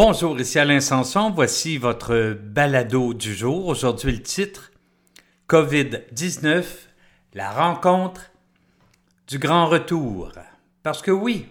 Bonjour, 0.00 0.38
ici 0.38 0.60
Alain 0.60 0.78
Sanson. 0.78 1.32
Voici 1.34 1.76
votre 1.76 2.38
balado 2.40 3.14
du 3.14 3.34
jour. 3.34 3.66
Aujourd'hui, 3.66 4.12
le 4.12 4.22
titre 4.22 4.70
COVID-19, 5.48 6.64
la 7.34 7.50
rencontre 7.50 8.20
du 9.26 9.40
grand 9.40 9.66
retour. 9.66 10.30
Parce 10.84 11.02
que 11.02 11.10
oui, 11.10 11.46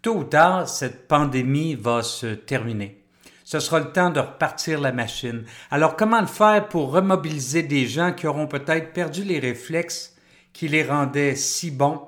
tôt 0.00 0.14
ou 0.14 0.24
tard, 0.24 0.70
cette 0.70 1.06
pandémie 1.06 1.74
va 1.74 2.02
se 2.02 2.28
terminer. 2.28 3.04
Ce 3.44 3.60
sera 3.60 3.80
le 3.80 3.92
temps 3.92 4.08
de 4.08 4.20
repartir 4.20 4.80
la 4.80 4.92
machine. 4.92 5.44
Alors, 5.70 5.94
comment 5.94 6.22
le 6.22 6.26
faire 6.26 6.70
pour 6.70 6.92
remobiliser 6.92 7.62
des 7.62 7.84
gens 7.84 8.14
qui 8.14 8.26
auront 8.26 8.46
peut-être 8.46 8.94
perdu 8.94 9.22
les 9.22 9.38
réflexes 9.38 10.16
qui 10.54 10.66
les 10.66 10.82
rendaient 10.82 11.36
si 11.36 11.70
bons 11.70 12.00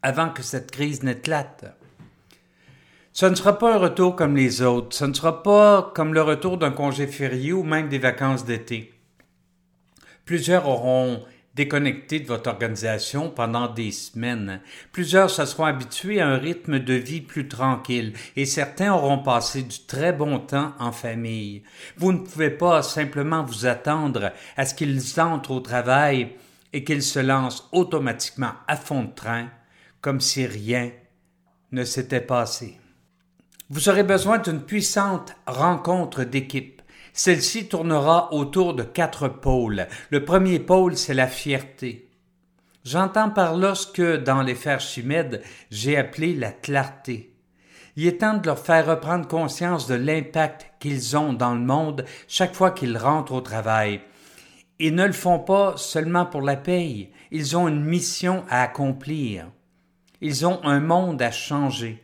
avant 0.00 0.28
que 0.28 0.44
cette 0.44 0.70
crise 0.70 1.02
n'éclate? 1.02 1.76
Ce 3.16 3.26
ne 3.26 3.36
sera 3.36 3.60
pas 3.60 3.76
un 3.76 3.78
retour 3.78 4.16
comme 4.16 4.34
les 4.34 4.60
autres, 4.60 4.96
ce 4.96 5.04
ne 5.04 5.12
sera 5.12 5.44
pas 5.44 5.92
comme 5.94 6.14
le 6.14 6.22
retour 6.22 6.58
d'un 6.58 6.72
congé 6.72 7.06
férié 7.06 7.52
ou 7.52 7.62
même 7.62 7.88
des 7.88 8.00
vacances 8.00 8.44
d'été. 8.44 8.92
Plusieurs 10.24 10.66
auront 10.66 11.22
déconnecté 11.54 12.18
de 12.18 12.26
votre 12.26 12.50
organisation 12.50 13.30
pendant 13.30 13.68
des 13.68 13.92
semaines. 13.92 14.60
Plusieurs 14.90 15.30
se 15.30 15.44
seront 15.44 15.66
habitués 15.66 16.20
à 16.20 16.26
un 16.26 16.38
rythme 16.38 16.80
de 16.80 16.94
vie 16.94 17.20
plus 17.20 17.46
tranquille 17.46 18.14
et 18.34 18.46
certains 18.46 18.92
auront 18.92 19.18
passé 19.18 19.62
du 19.62 19.78
très 19.86 20.12
bon 20.12 20.40
temps 20.40 20.72
en 20.80 20.90
famille. 20.90 21.62
Vous 21.96 22.12
ne 22.12 22.18
pouvez 22.18 22.50
pas 22.50 22.82
simplement 22.82 23.44
vous 23.44 23.64
attendre 23.64 24.32
à 24.56 24.66
ce 24.66 24.74
qu'ils 24.74 25.20
entrent 25.20 25.52
au 25.52 25.60
travail 25.60 26.32
et 26.72 26.82
qu'ils 26.82 27.04
se 27.04 27.20
lancent 27.20 27.68
automatiquement 27.70 28.54
à 28.66 28.74
fond 28.74 29.04
de 29.04 29.14
train 29.14 29.50
comme 30.00 30.20
si 30.20 30.46
rien 30.46 30.90
ne 31.70 31.84
s'était 31.84 32.20
passé. 32.20 32.80
Vous 33.70 33.88
aurez 33.88 34.02
besoin 34.02 34.38
d'une 34.38 34.60
puissante 34.60 35.34
rencontre 35.46 36.22
d'équipe. 36.22 36.82
Celle-ci 37.14 37.66
tournera 37.66 38.34
autour 38.34 38.74
de 38.74 38.82
quatre 38.82 39.26
pôles. 39.28 39.86
Le 40.10 40.22
premier 40.22 40.58
pôle, 40.58 40.98
c'est 40.98 41.14
la 41.14 41.26
fierté. 41.26 42.10
J'entends 42.84 43.30
par 43.30 43.56
là 43.56 43.74
ce 43.74 43.86
que, 43.86 44.16
dans 44.16 44.42
les 44.42 44.54
fers 44.54 44.80
Chimède, 44.80 45.42
j'ai 45.70 45.96
appelé 45.96 46.34
la 46.34 46.52
clarté. 46.52 47.32
Il 47.96 48.06
est 48.06 48.18
temps 48.18 48.36
de 48.36 48.46
leur 48.46 48.58
faire 48.58 48.86
reprendre 48.86 49.26
conscience 49.26 49.86
de 49.86 49.94
l'impact 49.94 50.66
qu'ils 50.78 51.16
ont 51.16 51.32
dans 51.32 51.54
le 51.54 51.60
monde 51.60 52.04
chaque 52.28 52.54
fois 52.54 52.70
qu'ils 52.70 52.98
rentrent 52.98 53.32
au 53.32 53.40
travail. 53.40 54.02
Ils 54.78 54.94
ne 54.94 55.06
le 55.06 55.12
font 55.12 55.38
pas 55.38 55.78
seulement 55.78 56.26
pour 56.26 56.42
la 56.42 56.56
paye, 56.56 57.12
ils 57.30 57.56
ont 57.56 57.68
une 57.68 57.84
mission 57.84 58.44
à 58.50 58.62
accomplir. 58.62 59.46
Ils 60.20 60.44
ont 60.44 60.62
un 60.64 60.80
monde 60.80 61.22
à 61.22 61.30
changer. 61.30 62.03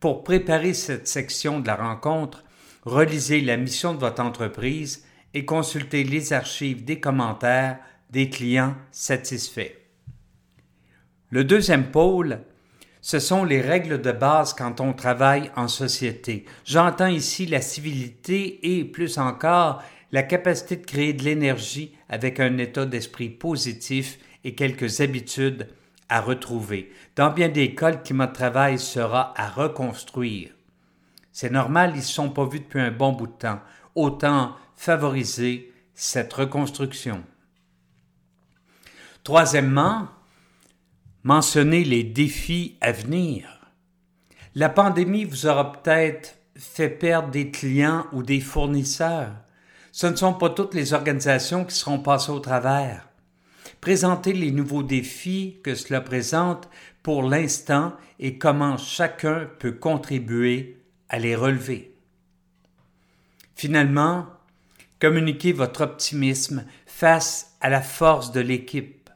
Pour 0.00 0.22
préparer 0.22 0.74
cette 0.74 1.08
section 1.08 1.58
de 1.58 1.66
la 1.66 1.74
rencontre, 1.74 2.44
relisez 2.84 3.40
la 3.40 3.56
mission 3.56 3.94
de 3.94 3.98
votre 3.98 4.22
entreprise 4.22 5.04
et 5.34 5.44
consultez 5.44 6.04
les 6.04 6.32
archives 6.32 6.84
des 6.84 7.00
commentaires 7.00 7.78
des 8.10 8.30
clients 8.30 8.76
satisfaits. 8.92 9.72
Le 11.30 11.44
deuxième 11.44 11.90
pôle, 11.90 12.40
ce 13.00 13.18
sont 13.18 13.44
les 13.44 13.60
règles 13.60 14.00
de 14.00 14.12
base 14.12 14.54
quand 14.54 14.80
on 14.80 14.92
travaille 14.92 15.50
en 15.56 15.66
société. 15.66 16.44
J'entends 16.64 17.08
ici 17.08 17.46
la 17.46 17.60
civilité 17.60 18.78
et, 18.78 18.84
plus 18.84 19.18
encore, 19.18 19.82
la 20.12 20.22
capacité 20.22 20.76
de 20.76 20.86
créer 20.86 21.12
de 21.12 21.24
l'énergie 21.24 21.94
avec 22.08 22.40
un 22.40 22.56
état 22.58 22.86
d'esprit 22.86 23.28
positif 23.28 24.18
et 24.44 24.54
quelques 24.54 25.00
habitudes 25.00 25.68
à 26.08 26.20
retrouver. 26.20 26.92
Dans 27.16 27.30
bien 27.30 27.48
des 27.48 27.74
cas, 27.74 27.90
le 27.90 27.98
climat 27.98 28.26
de 28.26 28.32
travail 28.32 28.78
sera 28.78 29.34
à 29.36 29.48
reconstruire. 29.48 30.50
C'est 31.32 31.50
normal, 31.50 31.92
ils 31.94 31.98
ne 31.98 32.02
sont 32.02 32.30
pas 32.30 32.46
vus 32.46 32.60
depuis 32.60 32.80
un 32.80 32.90
bon 32.90 33.12
bout 33.12 33.26
de 33.26 33.32
temps. 33.32 33.60
Autant 33.94 34.56
favoriser 34.76 35.72
cette 35.94 36.32
reconstruction. 36.32 37.22
Troisièmement, 39.24 40.08
mentionner 41.22 41.84
les 41.84 42.04
défis 42.04 42.76
à 42.80 42.92
venir. 42.92 43.70
La 44.54 44.68
pandémie 44.68 45.24
vous 45.24 45.46
aura 45.46 45.72
peut-être 45.72 46.36
fait 46.56 46.88
perdre 46.88 47.28
des 47.28 47.50
clients 47.50 48.06
ou 48.12 48.22
des 48.22 48.40
fournisseurs. 48.40 49.32
Ce 49.92 50.06
ne 50.06 50.16
sont 50.16 50.34
pas 50.34 50.50
toutes 50.50 50.74
les 50.74 50.94
organisations 50.94 51.64
qui 51.64 51.74
seront 51.74 51.98
passées 51.98 52.30
au 52.30 52.40
travers 52.40 53.07
présenter 53.88 54.34
les 54.34 54.50
nouveaux 54.50 54.82
défis 54.82 55.60
que 55.62 55.74
cela 55.74 56.02
présente 56.02 56.68
pour 57.02 57.22
l'instant 57.22 57.94
et 58.20 58.36
comment 58.36 58.76
chacun 58.76 59.48
peut 59.58 59.72
contribuer 59.72 60.76
à 61.08 61.18
les 61.18 61.34
relever. 61.34 61.94
Finalement, 63.56 64.26
communiquez 65.00 65.52
votre 65.52 65.80
optimisme 65.80 66.66
face 66.84 67.56
à 67.62 67.70
la 67.70 67.80
force 67.80 68.30
de 68.30 68.40
l'équipe. 68.40 69.08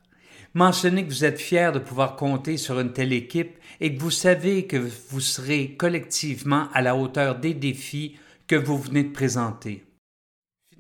Mentionnez 0.54 1.04
que 1.04 1.10
vous 1.10 1.26
êtes 1.26 1.38
fier 1.38 1.72
de 1.72 1.78
pouvoir 1.78 2.16
compter 2.16 2.56
sur 2.56 2.80
une 2.80 2.94
telle 2.94 3.12
équipe 3.12 3.58
et 3.78 3.94
que 3.94 4.00
vous 4.00 4.10
savez 4.10 4.66
que 4.66 4.78
vous 5.10 5.20
serez 5.20 5.76
collectivement 5.76 6.68
à 6.72 6.80
la 6.80 6.96
hauteur 6.96 7.38
des 7.38 7.52
défis 7.52 8.16
que 8.46 8.56
vous 8.56 8.78
venez 8.78 9.04
de 9.04 9.12
présenter. 9.12 9.84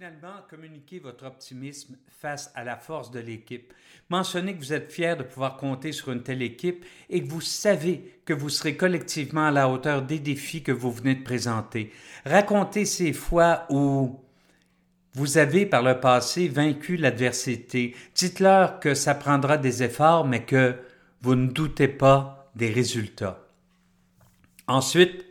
Finalement, 0.02 0.42
communiquez 0.50 0.98
votre 0.98 1.26
optimisme 1.26 1.94
face 2.08 2.50
à 2.56 2.64
la 2.64 2.76
force 2.76 3.12
de 3.12 3.20
l'équipe. 3.20 3.72
Mentionnez 4.08 4.52
que 4.52 4.58
vous 4.58 4.72
êtes 4.72 4.90
fier 4.90 5.16
de 5.16 5.22
pouvoir 5.22 5.56
compter 5.56 5.92
sur 5.92 6.10
une 6.10 6.24
telle 6.24 6.42
équipe 6.42 6.84
et 7.08 7.22
que 7.22 7.28
vous 7.28 7.40
savez 7.40 8.20
que 8.24 8.32
vous 8.32 8.48
serez 8.48 8.76
collectivement 8.76 9.46
à 9.46 9.52
la 9.52 9.68
hauteur 9.68 10.02
des 10.02 10.18
défis 10.18 10.64
que 10.64 10.72
vous 10.72 10.90
venez 10.90 11.14
de 11.14 11.22
présenter. 11.22 11.92
Racontez 12.26 12.84
ces 12.84 13.12
fois 13.12 13.64
où 13.70 14.18
vous 15.14 15.38
avez 15.38 15.66
par 15.66 15.84
le 15.84 16.00
passé 16.00 16.48
vaincu 16.48 16.96
l'adversité. 16.96 17.94
Dites-leur 18.16 18.80
que 18.80 18.94
ça 18.94 19.14
prendra 19.14 19.56
des 19.56 19.84
efforts, 19.84 20.26
mais 20.26 20.42
que 20.42 20.74
vous 21.20 21.36
ne 21.36 21.46
doutez 21.46 21.86
pas 21.86 22.50
des 22.56 22.72
résultats. 22.72 23.46
Ensuite, 24.66 25.21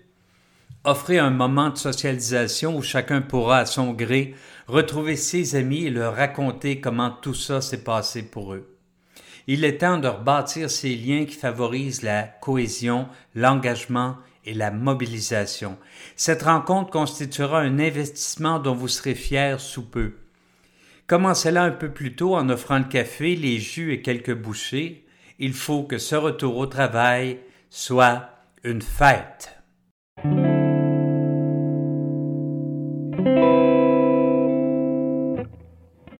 Offrez 0.83 1.19
un 1.19 1.29
moment 1.29 1.69
de 1.69 1.77
socialisation 1.77 2.75
où 2.75 2.81
chacun 2.81 3.21
pourra 3.21 3.59
à 3.59 3.65
son 3.67 3.93
gré 3.93 4.33
retrouver 4.65 5.15
ses 5.15 5.55
amis 5.55 5.85
et 5.85 5.89
leur 5.91 6.15
raconter 6.15 6.81
comment 6.81 7.11
tout 7.11 7.35
ça 7.35 7.61
s'est 7.61 7.83
passé 7.83 8.23
pour 8.23 8.55
eux. 8.55 8.75
Il 9.45 9.63
est 9.63 9.77
temps 9.77 9.99
de 9.99 10.07
rebâtir 10.07 10.71
ces 10.71 10.95
liens 10.95 11.25
qui 11.25 11.35
favorisent 11.35 12.01
la 12.01 12.23
cohésion, 12.23 13.07
l'engagement 13.35 14.17
et 14.43 14.55
la 14.55 14.71
mobilisation. 14.71 15.77
Cette 16.15 16.41
rencontre 16.41 16.89
constituera 16.89 17.59
un 17.59 17.77
investissement 17.77 18.57
dont 18.57 18.73
vous 18.73 18.87
serez 18.87 19.13
fiers 19.13 19.57
sous 19.59 19.87
peu. 19.87 20.13
Commencez-la 21.05 21.63
un 21.63 21.71
peu 21.71 21.91
plus 21.91 22.15
tôt 22.15 22.35
en 22.35 22.49
offrant 22.49 22.79
le 22.79 22.85
café, 22.85 23.35
les 23.35 23.59
jus 23.59 23.93
et 23.93 24.01
quelques 24.01 24.35
bouchées. 24.35 25.05
Il 25.37 25.53
faut 25.53 25.83
que 25.83 25.99
ce 25.99 26.15
retour 26.15 26.57
au 26.57 26.65
travail 26.65 27.39
soit 27.69 28.29
une 28.63 28.81
fête. 28.81 29.60